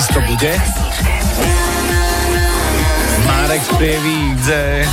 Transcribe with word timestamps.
dnes 0.00 0.16
to 0.16 0.20
bude. 0.24 0.52
Marek 3.28 3.64
Prievidze. 3.76 4.88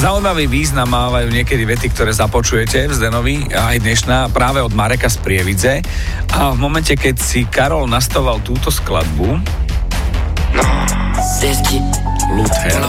Zaujímavý 0.00 0.48
význam 0.48 0.88
mávajú 0.88 1.28
niekedy 1.28 1.60
vety, 1.60 1.92
ktoré 1.92 2.16
započujete 2.16 2.88
v 2.88 2.92
Zdenovi, 2.96 3.36
aj 3.52 3.84
dnešná, 3.84 4.32
práve 4.32 4.64
od 4.64 4.72
Mareka 4.72 5.12
z 5.12 5.20
Prievidze. 5.20 5.84
A 6.32 6.56
v 6.56 6.58
momente, 6.64 6.96
keď 6.96 7.20
si 7.20 7.44
Karol 7.44 7.84
nastoval 7.84 8.40
túto 8.40 8.72
skladbu, 8.72 9.44
Luther, 12.32 12.80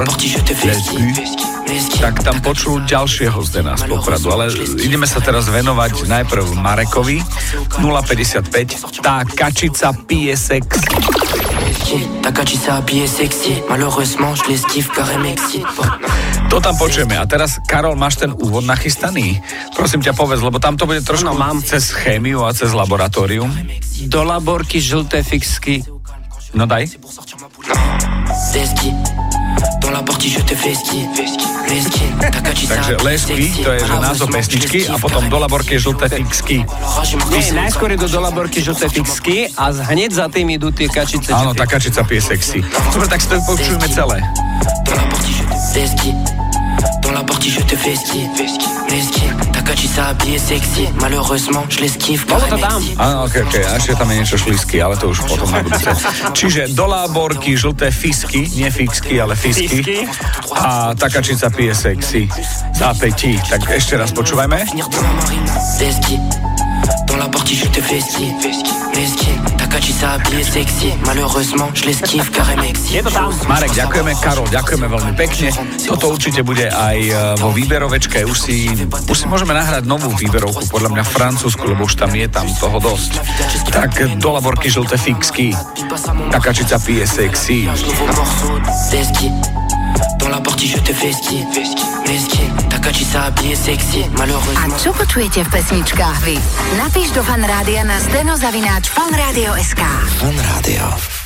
tak 1.97 2.21
tam 2.21 2.37
počul 2.45 2.85
ďalšieho 2.85 3.39
Zdena 3.41 3.73
z 3.73 3.89
Popradu, 3.89 4.29
ale 4.29 4.53
ideme 4.77 5.09
sa 5.09 5.17
teraz 5.19 5.49
venovať 5.49 6.05
najprv 6.05 6.45
Marekovi 6.53 7.19
055, 7.81 9.01
tá 9.01 9.25
kačica 9.25 9.89
pije 10.05 10.37
sex. 10.37 10.65
Ta 12.21 12.29
kačica 12.29 12.81
pije 12.85 13.09
sexy, 13.09 13.53
malheureusement 13.65 14.37
je 14.45 14.53
l'esquive 14.53 14.89
car 14.93 15.09
elle 15.09 15.21
m'excite. 15.21 15.65
To 16.49 16.61
tam 16.61 16.77
počujeme. 16.77 17.17
A 17.17 17.25
teraz, 17.25 17.57
Karol, 17.65 17.97
máš 17.97 18.21
ten 18.21 18.31
úvod 18.31 18.63
nachystaný? 18.63 19.41
Prosím 19.73 20.05
ťa 20.05 20.13
povedz, 20.13 20.39
lebo 20.45 20.61
tam 20.61 20.77
to 20.77 20.85
bude 20.85 21.01
trošku 21.01 21.33
no, 21.33 21.35
mám. 21.35 21.59
cez 21.65 21.89
chémiu 21.89 22.45
a 22.45 22.53
cez 22.53 22.71
laboratórium. 22.71 23.49
Do 24.07 24.21
laborky 24.21 24.77
žlté 24.77 25.25
fixky. 25.25 25.81
No 26.53 26.69
daj. 26.69 26.95
Takže 32.65 32.93
lesky, 33.03 33.45
to 33.61 33.69
je 33.73 33.79
že 33.85 33.95
názov 34.01 34.27
pesničky 34.33 34.79
a 34.89 34.97
potom 34.97 35.29
do 35.29 35.37
laborky 35.37 35.77
žlté 35.77 36.09
fixky. 36.09 36.65
Nie, 37.29 37.45
najskôr 37.53 37.93
je 37.93 37.99
do 38.01 38.19
laborky 38.21 38.61
žlté 38.61 38.89
fixky 38.89 39.49
a 39.53 39.69
hneď 39.93 40.11
za 40.13 40.25
tým 40.29 40.49
idú 40.53 40.73
tie 40.73 40.89
kačice. 40.89 41.33
Áno, 41.33 41.53
tá 41.53 41.69
kačica 41.69 42.01
pije 42.05 42.21
sexy. 42.21 42.59
Dobre, 42.93 43.07
tak 43.09 43.19
si 43.21 43.27
to 43.29 43.37
počujeme 43.45 43.87
celé. 43.89 44.21
Dans 47.01 47.11
la 47.11 47.23
partie 47.23 47.49
je 47.49 47.61
te 47.61 47.75
fais 47.75 47.95
ski, 47.95 48.27
ski. 48.89 49.25
Ta 49.51 49.61
kačica 49.61 50.09
habillée 50.09 50.39
sexy, 50.39 50.87
malheureusement 51.01 51.63
je 51.69 51.79
l'esquive 51.81 52.25
car 52.25 52.41
to 52.49 52.57
tam. 52.57 52.81
Áno, 52.97 53.25
ok, 53.25 53.35
ok, 53.49 53.55
ešte 53.77 53.93
tam 53.95 54.09
je 54.11 54.15
niečo 54.21 54.37
šlisky, 54.37 54.81
ale 54.81 54.95
to 54.97 55.11
už 55.11 55.25
potom 55.25 55.49
na 55.51 55.61
budúce. 55.61 55.91
Čiže 56.33 56.61
do 56.73 56.85
láborky 56.87 57.57
žlté 57.57 57.91
fisky, 57.91 58.47
nie 58.55 58.69
fixky, 58.71 59.19
ale 59.19 59.35
fisky. 59.35 60.05
A 60.55 60.93
ta 60.95 61.07
kačica 61.09 61.49
pije 61.49 61.73
sexy. 61.75 62.29
Zápätí. 62.75 63.39
Tak 63.49 63.69
ešte 63.71 63.95
raz 63.97 64.11
počúvajme. 64.11 64.65
Dans 65.79 66.34
la 67.45 67.51
partie 67.51 67.61
je 67.61 67.69
te 67.69 67.81
fais 67.81 68.01
ski, 68.01 68.33
ski. 69.05 69.31
Ta 69.57 69.67
kačica 69.67 70.13
habillée 70.13 70.43
sexy, 70.43 70.93
malheureusement 71.05 71.69
je 71.75 71.85
l'esquive 71.85 72.31
car 72.31 72.49
elle. 72.49 72.73
Marek, 73.47 73.71
ďakujeme, 73.77 74.13
Karol, 74.17 74.49
ďakujeme 74.49 74.87
veľmi 74.89 75.13
pekne. 75.13 75.53
Toto 75.85 76.09
určite 76.09 76.41
bude 76.41 76.65
aj 76.65 76.97
e, 76.97 77.13
vo 77.37 77.53
výberovečke. 77.53 78.25
Už 78.25 78.37
si, 78.39 78.65
už 78.89 79.13
si 79.13 79.25
môžeme 79.29 79.53
nahrať 79.53 79.85
novú 79.85 80.09
výberovku, 80.17 80.73
podľa 80.73 80.89
mňa 80.89 81.03
francúzsku, 81.05 81.61
lebo 81.69 81.85
už 81.85 82.01
tam 82.01 82.09
je 82.17 82.25
tam 82.25 82.49
toho 82.57 82.81
dosť. 82.81 83.21
Tak 83.69 84.17
do 84.17 84.29
laborky 84.33 84.73
žlté 84.73 84.97
fixky. 84.97 85.53
Ta 86.33 86.41
kačica 86.41 86.81
pije 86.81 87.05
sexy. 87.05 87.69
Dans 90.17 90.29
la 90.33 90.41
partie 90.41 90.73
je 90.73 90.81
te 90.81 90.93
fais 90.93 91.13
ski, 91.13 91.45
ski. 92.85 93.05
Ta 93.05 93.19
kačica 93.19 93.19
habillée 93.25 93.55
sexy, 93.55 94.05
malheureusement. 94.17 94.73
A 94.73 94.77
čo 94.77 94.93
počujete 94.93 95.41
v 95.41 95.49
pesničkách 95.49 96.17
vy? 96.21 96.37
Napíš 96.77 97.17
do 97.17 97.25
fanrádia 97.25 97.81
na 97.81 97.97
steno 97.97 98.37
zavináč 98.37 98.93
fanradio.sk 98.93 99.81
Fanrádio. 100.21 101.15